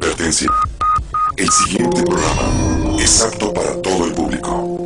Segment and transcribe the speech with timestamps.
[0.00, 0.48] Advertencia.
[1.36, 4.78] El siguiente programa es apto para todo el público.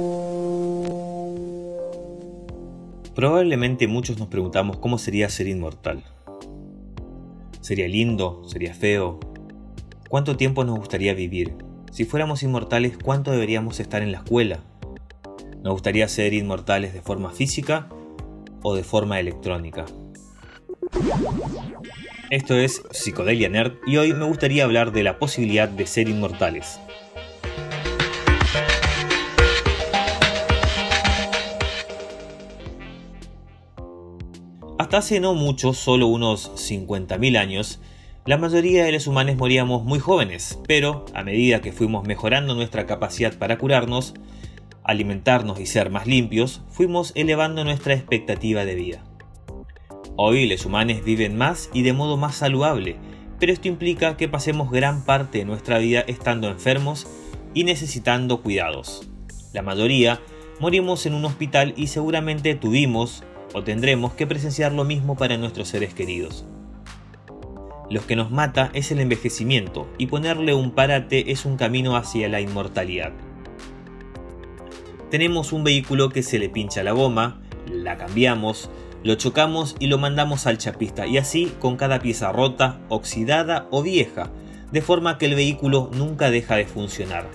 [3.14, 6.02] Probablemente muchos nos preguntamos cómo sería ser inmortal.
[7.60, 8.42] ¿Sería lindo?
[8.46, 9.20] ¿Sería feo?
[10.08, 11.56] ¿Cuánto tiempo nos gustaría vivir?
[11.90, 14.60] Si fuéramos inmortales, ¿cuánto deberíamos estar en la escuela?
[15.62, 17.90] ¿Nos gustaría ser inmortales de forma física
[18.62, 19.84] o de forma electrónica?
[22.32, 26.80] Esto es Psicodelia Nerd y hoy me gustaría hablar de la posibilidad de ser inmortales.
[34.78, 37.80] Hasta hace no mucho, solo unos 50.000 años,
[38.24, 42.86] la mayoría de los humanos moríamos muy jóvenes, pero a medida que fuimos mejorando nuestra
[42.86, 44.14] capacidad para curarnos,
[44.84, 49.04] alimentarnos y ser más limpios, fuimos elevando nuestra expectativa de vida.
[50.16, 52.96] Hoy los humanos viven más y de modo más saludable,
[53.40, 57.06] pero esto implica que pasemos gran parte de nuestra vida estando enfermos
[57.54, 59.08] y necesitando cuidados.
[59.54, 60.20] La mayoría
[60.60, 65.68] morimos en un hospital y seguramente tuvimos o tendremos que presenciar lo mismo para nuestros
[65.68, 66.44] seres queridos.
[67.88, 72.28] Lo que nos mata es el envejecimiento y ponerle un parate es un camino hacia
[72.28, 73.12] la inmortalidad.
[75.10, 78.70] Tenemos un vehículo que se le pincha la goma, la cambiamos,
[79.04, 83.82] lo chocamos y lo mandamos al chapista y así con cada pieza rota, oxidada o
[83.82, 84.30] vieja,
[84.70, 87.28] de forma que el vehículo nunca deja de funcionar.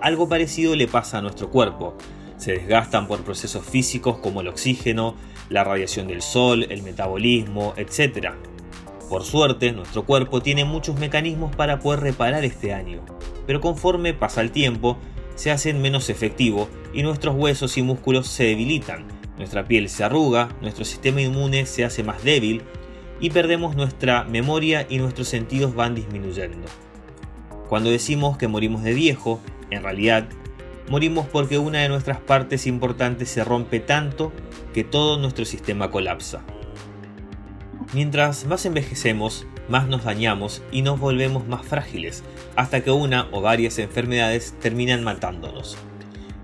[0.00, 1.96] Algo parecido le pasa a nuestro cuerpo.
[2.36, 5.14] Se desgastan por procesos físicos como el oxígeno,
[5.48, 8.28] la radiación del sol, el metabolismo, etc.
[9.08, 13.04] Por suerte, nuestro cuerpo tiene muchos mecanismos para poder reparar este daño,
[13.46, 14.96] pero conforme pasa el tiempo,
[15.34, 20.50] se hacen menos efectivos y nuestros huesos y músculos se debilitan, nuestra piel se arruga,
[20.60, 22.62] nuestro sistema inmune se hace más débil
[23.20, 26.68] y perdemos nuestra memoria y nuestros sentidos van disminuyendo.
[27.70, 30.28] Cuando decimos que morimos de viejo, en realidad
[30.90, 34.30] morimos porque una de nuestras partes importantes se rompe tanto
[34.74, 36.42] que todo nuestro sistema colapsa.
[37.94, 42.24] Mientras más envejecemos, más nos dañamos y nos volvemos más frágiles,
[42.56, 45.78] hasta que una o varias enfermedades terminan matándonos.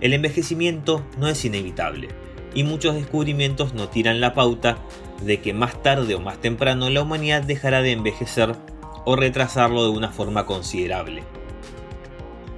[0.01, 2.09] El envejecimiento no es inevitable,
[2.57, 4.79] y muchos descubrimientos no tiran la pauta
[5.23, 8.57] de que más tarde o más temprano la humanidad dejará de envejecer
[9.05, 11.23] o retrasarlo de una forma considerable.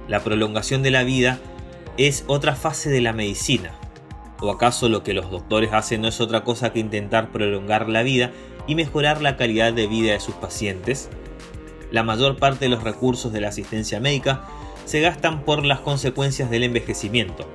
[0.07, 1.37] La prolongación de la vida
[1.97, 3.73] es otra fase de la medicina.
[4.39, 8.01] ¿O acaso lo que los doctores hacen no es otra cosa que intentar prolongar la
[8.01, 8.31] vida
[8.67, 11.09] y mejorar la calidad de vida de sus pacientes.
[11.91, 14.45] La mayor parte de los recursos de la asistencia médica
[14.85, 17.49] se gastan por las consecuencias del envejecimiento.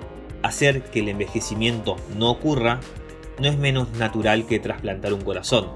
[0.54, 2.78] Hacer que el envejecimiento no ocurra
[3.41, 5.66] no es menos natural que trasplantar un corazón,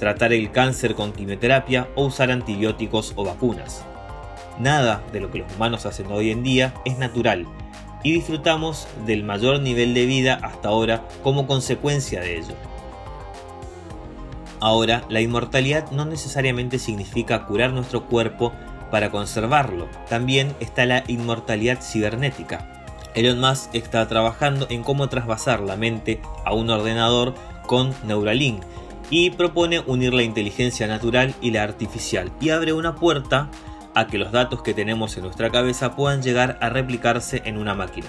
[0.00, 3.84] tratar el cáncer con quimioterapia o usar antibióticos o vacunas.
[4.58, 7.46] Nada de lo que los humanos hacen hoy en día es natural
[8.02, 12.54] y disfrutamos del mayor nivel de vida hasta ahora como consecuencia de ello.
[14.58, 18.54] Ahora, la inmortalidad no necesariamente significa curar nuestro cuerpo
[18.90, 22.70] para conservarlo, también está la inmortalidad cibernética.
[23.14, 27.34] Elon Musk está trabajando en cómo trasvasar la mente a un ordenador
[27.66, 28.62] con Neuralink
[29.08, 33.50] y propone unir la inteligencia natural y la artificial y abre una puerta
[33.94, 37.74] a que los datos que tenemos en nuestra cabeza puedan llegar a replicarse en una
[37.74, 38.08] máquina.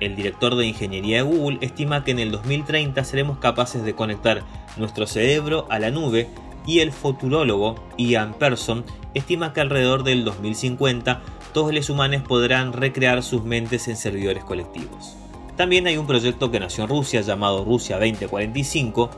[0.00, 4.42] El director de ingeniería de Google estima que en el 2030 seremos capaces de conectar
[4.76, 6.28] nuestro cerebro a la nube
[6.66, 8.84] y el futurólogo Ian Person
[9.14, 11.22] estima que alrededor del 2050
[11.52, 15.16] todos los humanos podrán recrear sus mentes en servidores colectivos.
[15.56, 19.10] También hay un proyecto que nació en Rusia llamado Rusia 2045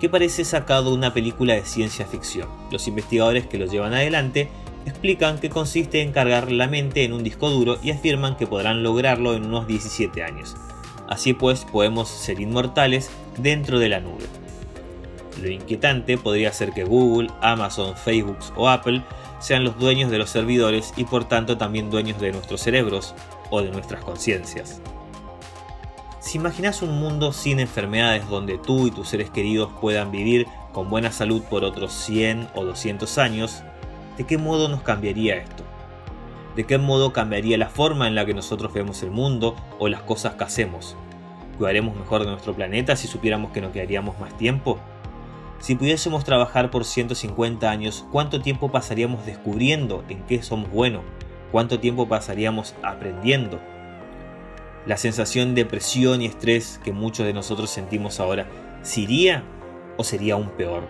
[0.00, 2.48] que parece sacado de una película de ciencia ficción.
[2.70, 4.50] Los investigadores que lo llevan adelante
[4.84, 8.82] explican que consiste en cargar la mente en un disco duro y afirman que podrán
[8.82, 10.54] lograrlo en unos 17 años.
[11.08, 14.24] Así pues, podemos ser inmortales dentro de la nube.
[15.40, 19.02] Lo inquietante podría ser que Google, Amazon, Facebook o Apple
[19.38, 23.14] sean los dueños de los servidores y por tanto también dueños de nuestros cerebros
[23.50, 24.80] o de nuestras conciencias.
[26.20, 30.90] Si imaginas un mundo sin enfermedades donde tú y tus seres queridos puedan vivir con
[30.90, 33.62] buena salud por otros 100 o 200 años,
[34.16, 35.62] ¿de qué modo nos cambiaría esto?
[36.56, 40.02] ¿De qué modo cambiaría la forma en la que nosotros vemos el mundo o las
[40.02, 40.96] cosas que hacemos?
[41.58, 44.80] ¿Cuidaremos mejor de nuestro planeta si supiéramos que nos quedaríamos más tiempo?
[45.58, 51.02] Si pudiésemos trabajar por 150 años, ¿cuánto tiempo pasaríamos descubriendo en qué somos buenos?
[51.50, 53.58] ¿Cuánto tiempo pasaríamos aprendiendo?
[54.86, 58.46] La sensación de presión y estrés que muchos de nosotros sentimos ahora,
[58.82, 59.42] ¿sería
[59.96, 60.86] o sería aún peor?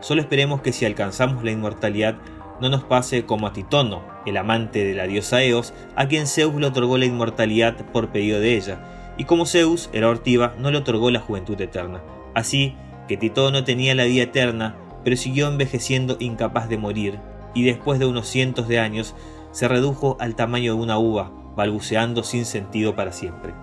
[0.00, 2.16] Solo esperemos que si alcanzamos la inmortalidad
[2.60, 6.54] no nos pase como a Titono, el amante de la diosa Eos, a quien Zeus
[6.54, 10.78] le otorgó la inmortalidad por pedido de ella, y como Zeus era ortiva, no le
[10.78, 12.02] otorgó la juventud eterna.
[12.34, 12.76] Así
[13.08, 17.20] que Titono tenía la vida eterna, pero siguió envejeciendo incapaz de morir,
[17.54, 19.14] y después de unos cientos de años
[19.52, 23.54] se redujo al tamaño de una uva, balbuceando sin sentido para siempre.